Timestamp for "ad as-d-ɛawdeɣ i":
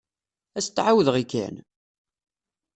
0.57-1.25